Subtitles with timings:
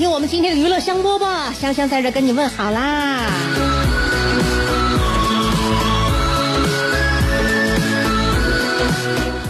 [0.00, 3.26] 听我们今天的娱乐香饽饽，香香在这跟你问好啦。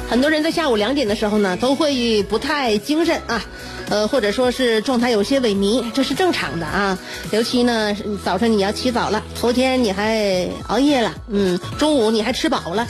[0.09, 3.41] 很多人在下午两点的时候呢，都会不太精神啊，
[3.91, 6.99] 呃，或者说是状态有些萎靡，这是正常的啊。
[7.31, 12.89] 尤其呢，早晨你要起早了，头天你还熬夜了，嗯，中午你还吃饱了，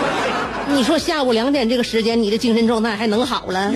[0.72, 3.70] 你说下午两点这个时间，你的精神状态还能好了？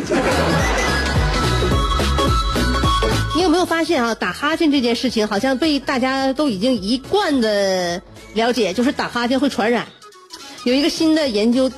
[3.36, 4.14] 你有没有发现啊？
[4.14, 8.03] 打哈欠这件事情好像被大家都已经一贯的
[8.34, 9.86] 了解，就是打哈欠会传染。
[10.64, 11.70] 有一个新的研究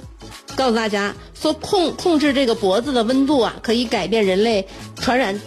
[0.57, 5.41] 告诉大家说，控控制这个脖子的温度啊，可以改变人类传染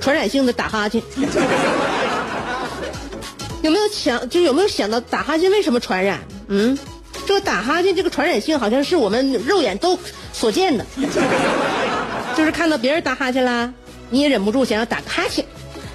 [0.00, 1.00] 传染性的打哈欠。
[3.62, 6.20] 有没有想就有没有想到打哈欠为什么传染？
[6.48, 6.76] 嗯，
[7.24, 9.98] 这个打哈欠这个传染性好像是我们肉眼都
[10.32, 10.84] 所见的，
[12.36, 13.72] 就是看到别人打哈欠啦。
[14.10, 15.44] 你也忍不住想要打个哈欠，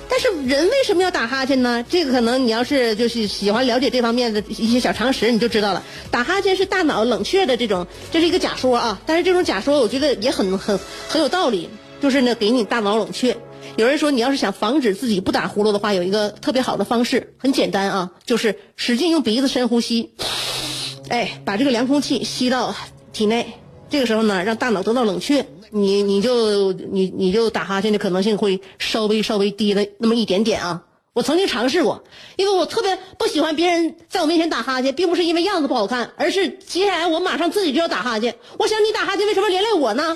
[0.09, 1.85] 但是人为什么要打哈欠呢？
[1.89, 5.83] 这个可能你要是就是喜欢了解这方面的一些小常识，你就知道了。
[6.11, 9.01] 打哈欠是大脑冷却的这种，这是一个假说啊。
[9.05, 11.69] 但是这种假说我觉得也很很很有道理，
[12.01, 13.37] 就是呢给你大脑冷却。
[13.77, 20.11] 有人说你要是想防止自己不打呼噜的话，有一个特别好的方式，很简单啊，就是使劲用鼻子深呼吸，
[21.07, 22.75] 哎，把这个凉空气吸到
[23.13, 23.53] 体内。
[23.89, 30.83] 这个时候呢，让大脑得到冷却，你你就你你就打哈欠的可能性会稍微稍微低了那么一点点啊。
[31.13, 32.05] 我曾经尝试过，
[32.37, 38.33] 因为我特别不喜欢别人在我面前打哈欠，并不是因为样子不好看，而是接下来我马上自己就要打哈欠。
[38.57, 40.15] 我想你打哈欠为什么连累我呢？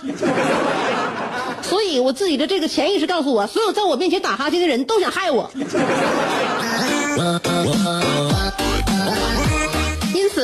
[1.62, 5.52] 所以我自己的这个潜意识告诉我，所有在我面前打哈欠的人都想害我。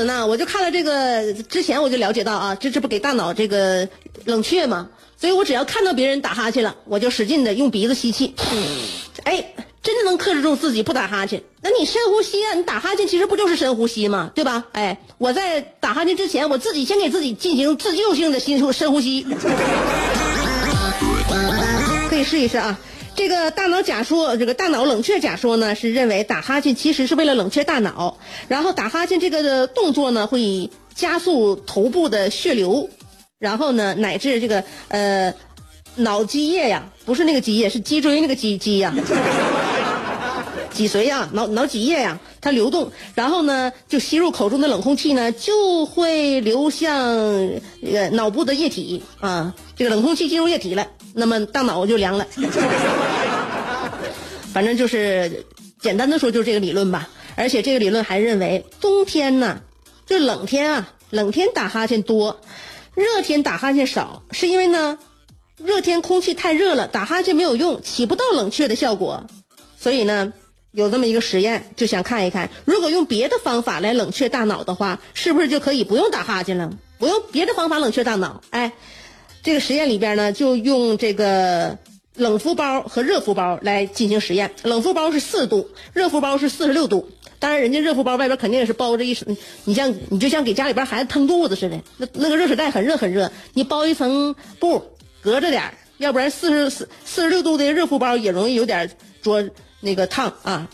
[0.01, 3.88] 因此呢，我就看了这个之前我就了解到啊，这这不给大脑这个
[4.25, 4.89] 冷却吗？
[5.16, 8.34] 所以我只要看到别人打哈欠了，我就使劲的用鼻子吸气，
[9.23, 9.53] 哎，
[9.84, 11.44] 真的能克制住自己不打哈欠。
[11.61, 14.31] 那你深呼吸啊，你打哈欠其实不就是深呼吸吗？
[14.34, 14.66] 对吧？
[14.72, 19.22] 哎，我在打哈欠之前，我自己先给自己进行自救性的深呼深呼吸，
[22.09, 22.79] 可以试一试啊。
[23.16, 28.17] 这个大脑假说，这个大脑冷却假说呢，是认为打哈欠其实是为了冷却大脑，
[28.47, 32.89] 然后打哈欠这个的动作呢，会加速头部的血流，
[33.38, 35.33] 然后呢，乃至这个呃
[35.95, 38.94] 脑脊液呀，不是那个脊液，是脊椎那个脊脊呀，
[40.73, 46.97] 脊髓呀，脑脑脊液呀，它流动，然后呢，就吸入口中的冷空气呢，就会流向
[47.83, 50.88] 呃脑部的液体啊，这个冷空气进入液体了。
[51.13, 52.25] 那么大脑就凉了，
[54.53, 55.45] 反正就是
[55.79, 57.09] 简单的说就是这个理论吧。
[57.35, 59.61] 而且这个理论还认为，冬天呢，
[60.05, 62.41] 就冷天啊，冷天打哈欠多，
[62.94, 64.99] 热天打哈欠少，是因为呢，
[65.57, 69.25] 热天空气太热了，打哈欠没有用，起不到冷却的效果。
[69.79, 70.33] 所以呢，
[70.72, 76.72] 有这么一个实验，就想看一看，如果用别的方法来冷却大脑的话，是不是就可以不用打哈欠了？
[76.99, 78.73] 不用别的方法冷却大脑，哎。
[79.43, 81.78] 这个实验里边呢，就用这个
[82.16, 84.52] 冷敷包和热敷包来进行实验。
[84.64, 87.09] 冷敷包是四度，热敷包是四十六度。
[87.40, 94.84] 当然，人家热敷包外边肯定也是包着一层，你像你就像给家里边孩子腾肚子似的，那那个热水袋很热很热，你包一层布
[95.22, 98.91] 隔着点要不然四十四四十六度的热敷包也容易有点
[99.23, 99.43] 灼
[99.79, 100.70] 那个烫啊。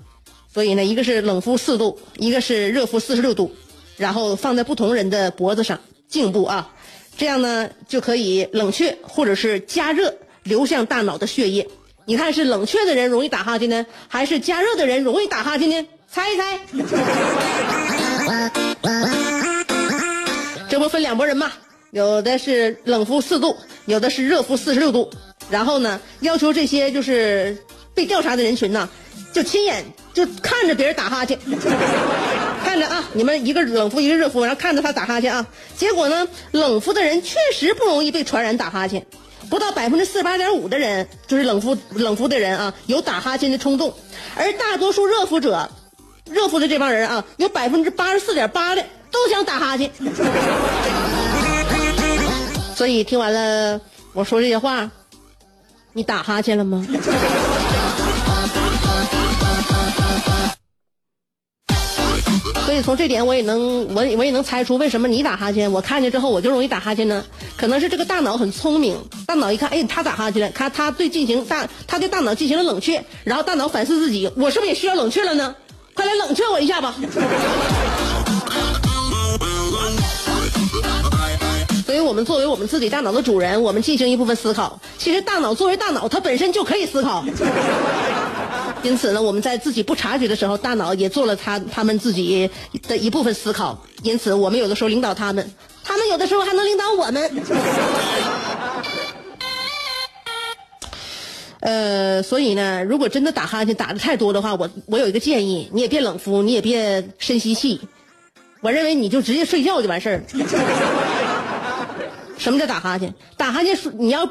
[0.53, 3.53] 所以呢，一个是冷敷四度，一个是热敷四十六度，
[3.95, 5.79] 然后放在不同人的脖子上
[6.09, 6.73] 颈部啊。
[7.17, 11.67] 这样呢，就可以冷却或者是加热流向大脑的血液。
[12.05, 15.87] 你看是冷却的人容易打哈欠呢，还是加热的人容易打哈欠呢？
[16.09, 16.59] 猜一猜。
[20.69, 21.51] 这不分两拨人嘛？
[21.91, 25.09] 有的是冷敷四度，有的是热敷四十六度。
[25.49, 27.57] 然后呢，要求这些就是
[27.93, 28.87] 被调查的人群呢，
[29.33, 29.83] 就亲眼
[30.13, 31.39] 就看着别人打哈欠，
[32.77, 35.47] 看着啊，你们一个冷敷一个热敷，然后看着他打哈欠啊。
[35.75, 39.03] 结果呢，冷敷的人确实不容易被传染打哈欠，
[39.49, 43.91] 不到百分之四十八点五的人就是冷敷冷敷的人啊，有打哈欠的冲动，
[44.35, 45.71] 而大多数热敷者，
[46.29, 49.89] 热敷的这帮人啊，有百分之八十四点八的都想打哈欠。
[52.75, 53.81] 所以听完了
[54.13, 54.91] 我说这些话，
[55.93, 56.85] 你打哈欠了吗？
[62.67, 67.23] 所以从这点我也能我我也能猜出为什么你打哈欠，我看见之后我就容易打哈欠呢？
[67.55, 75.55] 可能是这个大脑很聪明，大脑一看，哎，他打哈欠了，他他对进行大他对大脑进行了冷却，然后大脑反思自己，我是不是也需要冷却了呢？
[75.93, 76.93] 快来冷却我一下吧。
[81.85, 84.77] 所以我们作为我们自己大脑的主人，我们进行一部分思考。
[84.97, 87.23] 其实大脑作为大脑，它本身就可以思考。
[88.83, 92.49] 因此呢，我们在自己不察觉的时候，大脑也做了他他们自己
[92.87, 93.83] 的一部分思考。
[94.03, 95.51] 因此，我们有的时候领导他们，
[95.83, 97.43] 他们有的时候还能领导我们。
[101.59, 107.81] 呃，所以呢，如果真的打哈欠打的太多的话，我我有一个建议，你也别冷敷，你也别深吸气，
[108.61, 110.23] 我认为你就直接睡觉就完事儿。
[112.37, 113.13] 什么叫打哈欠？
[113.35, 114.29] 打哈欠是你要，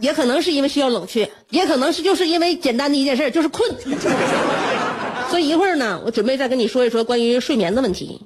[0.00, 3.70] 也可能是因为需要冷却，也可能是就是因为简单的一件事，就是困。
[5.30, 8.20] 所以一会儿呢，我准备再跟你说一说关于睡眠的问题。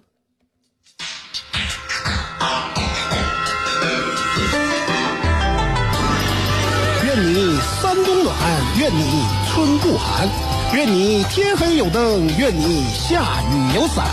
[7.04, 8.34] 愿你三冬暖，
[8.80, 9.22] 愿你
[9.52, 10.28] 春不寒，
[10.74, 14.04] 愿你天黑有灯，愿你下雨有伞，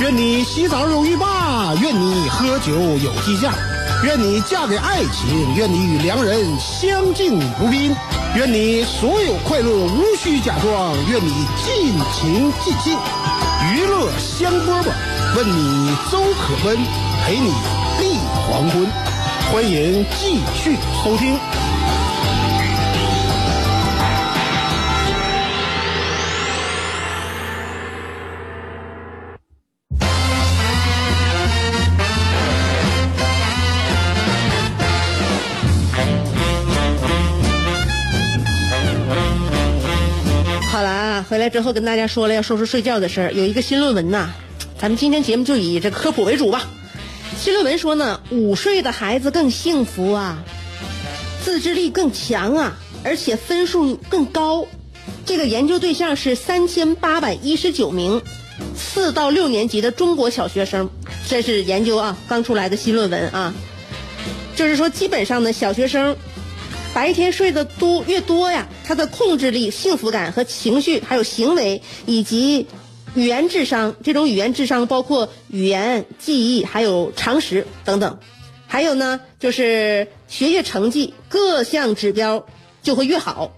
[0.00, 3.52] 愿你洗澡有浴霸，愿你喝酒有鸡架。
[4.04, 7.94] 愿你嫁给爱情，愿你与良人相敬如宾，
[8.36, 12.96] 愿你所有快乐无需假装，愿你尽情尽兴，
[13.74, 14.92] 娱乐香饽饽，
[15.36, 16.76] 问你粥可温，
[17.24, 17.48] 陪你
[17.98, 18.16] 立
[18.48, 18.86] 黄昏，
[19.52, 21.36] 欢迎继续收听。
[41.28, 43.32] 回来之后跟大家说了要说说睡觉的事儿。
[43.32, 44.30] 有一个新论文呐，
[44.80, 46.66] 咱们今天节目就以这科普为主吧。
[47.38, 50.42] 新论文说呢，午睡的孩子更幸福啊，
[51.44, 54.66] 自制力更强啊，而且分数更高。
[55.26, 58.22] 这个研究对象是三千八百一十九名
[58.74, 60.88] 四到六年级的中国小学生，
[61.28, 63.52] 这是研究啊刚出来的新论文啊。
[64.56, 66.16] 就是说，基本上呢，小学生
[66.94, 72.66] 白天睡得多越多呀，他的控制力、幸福感和情绪，还有行为以及
[73.14, 78.18] 语言智商，这种语言智商包括语言、记忆，还有常识等等。
[78.66, 82.46] 还有呢，就是学业成绩各项指标
[82.82, 83.52] 就会越好。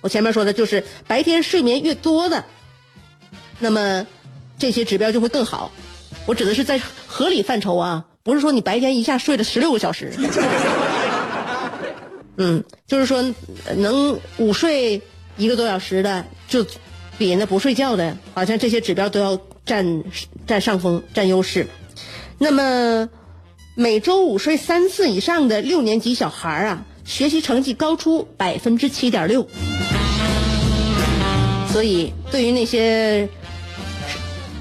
[0.00, 2.46] 我前面说的就是白天睡眠越多的，
[3.58, 4.06] 那么
[4.58, 5.72] 这些指标就会更好。
[6.24, 10.10] 我指的是在合理范畴啊，不是说你白天一下睡了十六个小时。
[12.36, 13.24] 嗯，就是说
[13.76, 15.00] 能午睡
[15.36, 16.66] 一个多小时的，就
[17.16, 20.02] 比那不睡觉的，好像这些指标都要占
[20.46, 21.66] 占上风、占优势。
[22.38, 23.08] 那么
[23.76, 29.48] 每周午睡三次以上的六年级小孩啊，学习成绩高出百分之七点六。
[31.72, 33.28] 所以，对于那些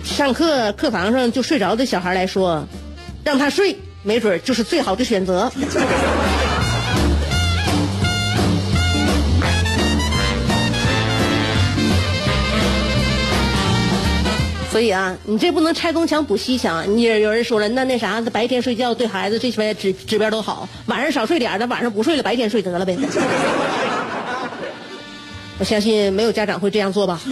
[0.04, 2.68] 上课课堂上就睡着的小孩来说，
[3.24, 5.52] 让他睡，没准就是最好的选择。
[14.74, 16.84] 所以啊，你这不能拆东墙补西墙。
[16.98, 22.98] 你有人说了，那那啥，白天睡觉对孩子这些指指标都好，晚上少睡点那晚上不睡了，白天睡得了呗。
[25.60, 27.22] 我相信没有家长会这样做吧。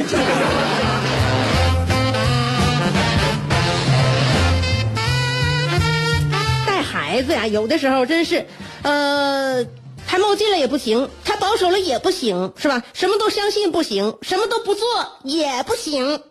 [6.67, 8.45] 带孩子呀，有的时候真是，
[8.83, 9.65] 呃，
[10.07, 12.83] 太冒进了也不行，太保守了也不行，是吧？
[12.93, 14.85] 什么都相信不行，什么都不做
[15.23, 16.21] 也不行。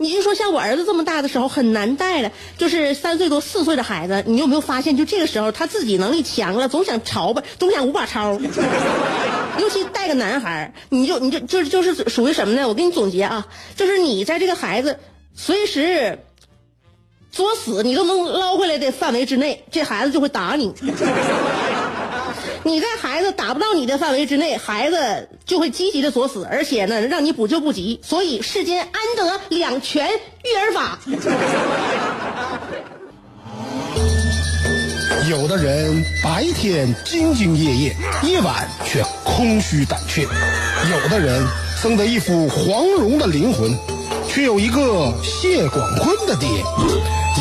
[0.00, 8.38] 你就说像我儿子这么大的时候很难带了，就是三岁多四岁的孩子，你有没有发现，就这个时候他自己能力强了，总想抄吧，总想五把抄。
[9.58, 12.68] 尤其带个男孩你就你就就是就是属于什么呢？
[12.68, 15.00] 我给你总结啊，就是你在这个孩子
[15.34, 16.20] 随时
[17.32, 20.72] 作死你都能捞回来的范围之内，这孩子就会打你。
[22.68, 27.98] 你在孩子打不到你的范围之内，孩子就会积极的作死，而且呢，让你补救不及。
[28.04, 30.98] 所以世间安得两全育儿法？
[35.30, 40.26] 有的人白天兢兢业业，夜晚却空虚胆怯；
[40.90, 41.42] 有的人
[41.80, 43.74] 生得一副黄蓉的灵魂，
[44.28, 46.46] 却有一个谢广坤的爹；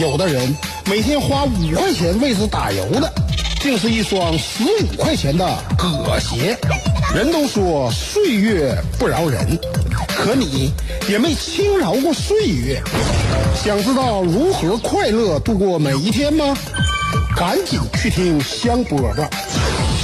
[0.01, 0.55] 有的人
[0.89, 3.11] 每天花五块钱为此打油的，
[3.59, 5.45] 竟是一双十五块钱的
[5.77, 6.57] 葛鞋。
[7.13, 9.57] 人都说岁月不饶人，
[10.07, 10.71] 可你
[11.09, 12.81] 也没轻饶过岁月。
[13.55, 16.55] 想知道如何快乐度过每一天吗？
[17.35, 19.27] 赶紧去听香饽饽，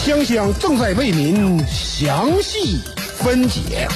[0.05, 2.79] 香香正在为您详细
[3.17, 3.88] 分解。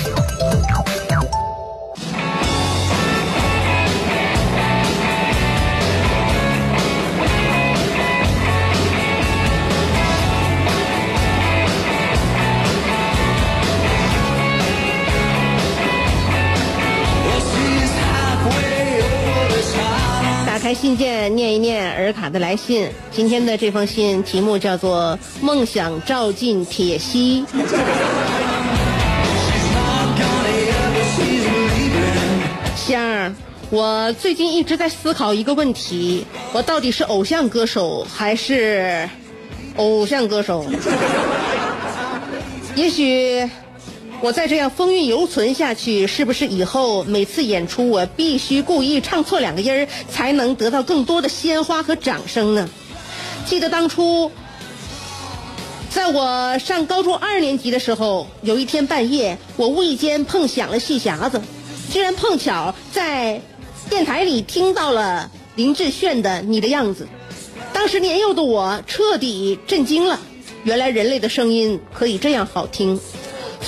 [20.68, 22.90] 开信件，念一念尔卡的来信。
[23.10, 27.46] 今天的这封信题目叫做《梦想照进铁西》。
[32.76, 33.34] 香儿，
[33.70, 39.10] 我最近一直在思考一个问题：我到底是偶像歌手还是
[39.78, 40.66] 偶像歌手？
[42.76, 43.50] 也许
[44.20, 52.68] 我再这样风韵犹存下去，是不是以后每次演出我必须故意唱错两个音儿，才能得到更多的鲜花和掌声呢？
[53.46, 54.32] 记得当初，
[55.92, 61.40] 在我上高中二年级的时候，有一天半夜，我无意间碰响了戏匣子，
[61.92, 63.40] 居然碰巧在
[63.88, 67.06] 电台里听到了林志炫的《你的样子》，
[67.72, 70.20] 当时年幼的我彻底震惊了，
[70.64, 73.00] 原来人类的声音可以这样好听。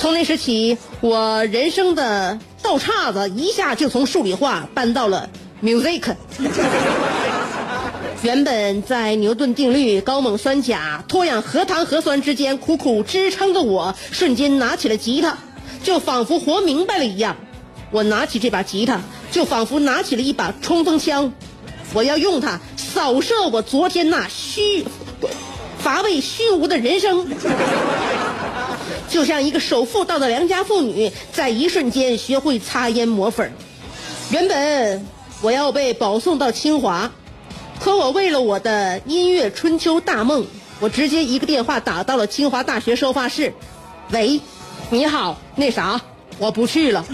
[0.00, 5.28] 从那时起，我人生的道岔子一下就从数理化搬到了
[5.62, 6.14] music。
[8.22, 15.36] 原本在牛顿定律、高锰酸钾、脱氧核糖核酸之间苦苦支撑的我，瞬间拿起了吉他，
[15.82, 17.36] 就仿佛活明白了一样。
[17.90, 21.30] 我拿起这把吉他，就仿佛拿起了一把冲锋枪，
[21.92, 24.82] 我要用它扫射我昨天那虚
[25.78, 27.26] 乏味虚无的人生。
[29.10, 33.52] 就像一个首富到的良家妇女，在一瞬间学会擦烟抹粉。
[34.30, 35.06] 原本
[35.42, 37.10] 我要被保送到清华，
[37.80, 40.46] 可我为了我的音乐春秋大梦，
[40.78, 43.52] 我直接一个电话打到了清华大学收发室。
[44.10, 44.40] 喂，
[44.90, 46.00] 你好，那啥，
[46.38, 47.04] 我不去了。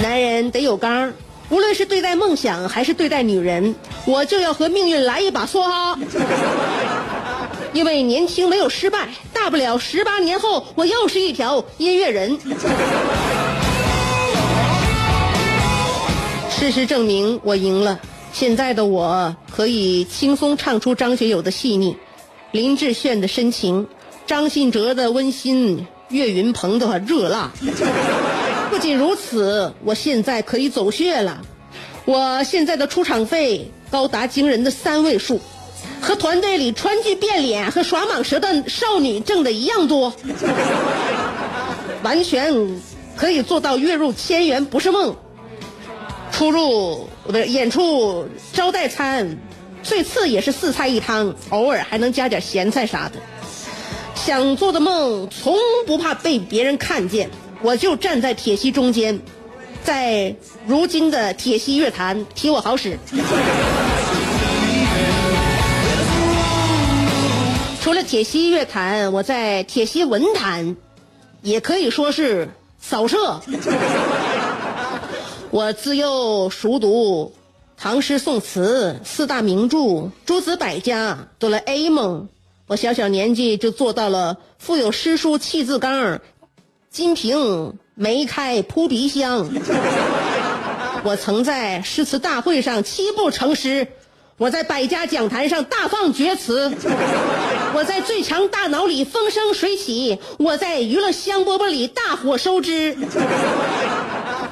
[0.00, 1.12] 男人得有刚，
[1.48, 5.98] 无论是对待梦想还是对待女人，我就要和命运来一把梭哈。
[7.76, 12.38] 因为年轻没有失败，大不了十八年后我又是一条音乐人。
[16.48, 18.00] 事实证明我赢了，
[18.32, 21.94] 现在的我可以轻松唱出张学友的细腻，
[22.50, 23.86] 林志炫的深情，
[24.26, 27.52] 张信哲的温馨，岳云鹏的热辣。
[28.70, 31.42] 不仅如此，我现在可以走穴了，
[32.06, 35.38] 我现在的出场费高达惊人的三位数。
[36.00, 40.12] 和团队里川剧变脸和耍蟒蛇的少女挣的一样多，
[42.02, 42.80] 完全
[43.16, 45.16] 可以做到月入千元不是梦。
[46.32, 49.38] 出入不是演出招待餐，
[49.82, 53.20] 最次也是四菜一汤，偶尔还能加点咸菜啥的。
[54.14, 57.30] 想做的梦从不怕被别人看见，
[57.62, 59.18] 我就站在铁西中间，
[59.82, 60.34] 在
[60.66, 62.98] 如今的铁西乐坛提我好使。
[67.86, 70.74] 除了铁西乐坛，我在铁西文坛，
[71.40, 72.48] 也可以说是
[72.80, 73.40] 扫射。
[75.52, 77.32] 我自幼熟读
[77.76, 82.28] 唐诗宋词四大名著、诸子百家、哆啦 A 梦。
[82.66, 86.18] 我小小年纪就做到了腹有诗书气自刚，
[86.90, 89.48] 金瓶梅开扑鼻香。
[91.04, 93.86] 我曾在诗词大会上七步成诗。
[94.38, 96.70] 我在百家讲坛上大放厥词，
[97.74, 102.94] 我在最强大脑里风生水起，我在娱乐香饽饽里大火收汁。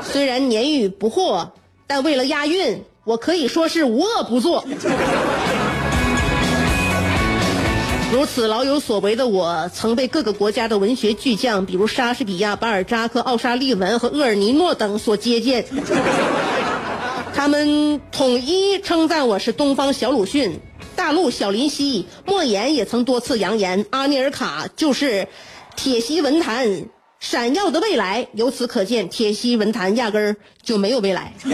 [0.02, 1.48] 虽然年逾不惑，
[1.86, 4.64] 但为了押韵，我可以说是无恶不作。
[8.10, 15.66] 如此老有所为的我，曾被各个国家的文学巨匠，比如莎士比亚、巴尔扎克、奥沙利文和厄尔尼诺等所接见。
[17.34, 20.60] 他们统一称赞我是东方小鲁迅，
[20.94, 25.26] 大陆小林夕、莫言也曾多次扬言，阿尼尔卡就是
[25.74, 26.86] 铁西文坛
[27.18, 28.28] 闪耀的未来。
[28.34, 31.32] 由此可见，铁西文坛压根儿就没有未来。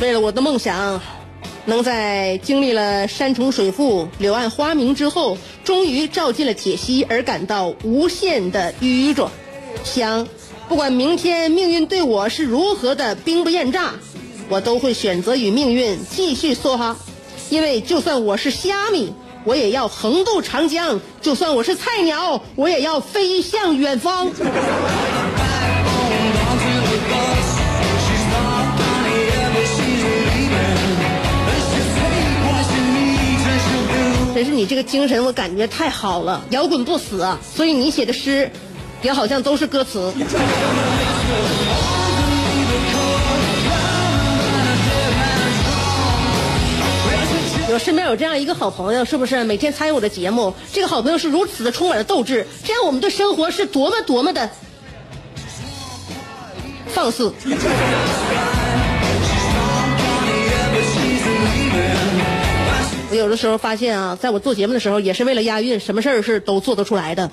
[0.00, 1.00] 为了我的梦想，
[1.64, 9.30] 能在经历了山重水复、柳暗花明之后，终于照进了铁西，而感到无限的愚拙。
[9.84, 10.26] 想，
[10.68, 13.92] 不管明天命运对我是如何的兵不厌诈，
[14.48, 16.96] 我都会选择与命运继续梭哈。
[17.48, 19.12] 因为就算我是虾米，
[19.44, 24.30] 我也要横渡长江；就算我是菜鸟，我也要飞向远方。
[34.34, 37.38] 真是你这个精神，我感觉太好了，摇滚不死啊！
[37.54, 38.50] 所以你写的诗，
[39.02, 40.12] 也好像都是歌词。
[47.74, 50.54] 我身边有这样一个好朋友，是不是每天参与我的节目？
[50.72, 54.48] 这个好朋友是如此的充满了斗志，这样我们对生活是多么多么的
[56.88, 57.32] 放肆。
[63.12, 67.30] 我有的时候发现啊，在我做节目的时候，也是为了押韵，什么事儿是都做得出来的。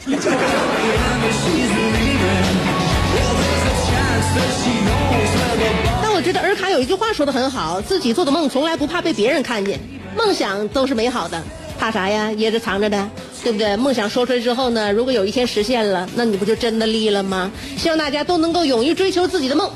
[6.01, 9.79] 但我觉得尔卡有一句话说的很好，自己做的梦从来不怕被别人看见，
[10.17, 11.41] 梦想都是美好的，
[11.79, 12.29] 怕啥呀？
[12.33, 13.09] 掖着藏着的，
[13.41, 13.77] 对不对？
[13.77, 17.49] 梦想说出来之后呢，如果有一天实现了，那你不就真的立了吗？
[17.77, 19.71] 希望大家都能够勇于追求自己的梦，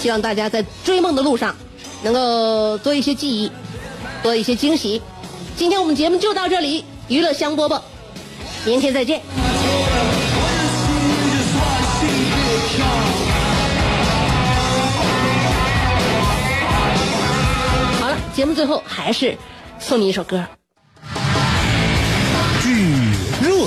[0.00, 1.54] 希望大家在追梦的路上，
[2.02, 3.52] 能够多一些记忆，
[4.20, 5.00] 多一些惊喜。
[5.56, 7.80] 今天我们节目就到这里，娱乐香饽饽，
[8.64, 9.20] 明天再见。
[18.00, 19.36] 好了，节目最后还是
[19.78, 20.44] 送你一首歌。